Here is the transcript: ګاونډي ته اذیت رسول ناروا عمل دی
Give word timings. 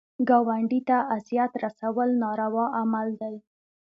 ګاونډي 0.29 0.79
ته 0.87 0.97
اذیت 1.15 1.51
رسول 1.63 2.09
ناروا 2.21 2.65
عمل 2.79 3.07
دی 3.21 3.35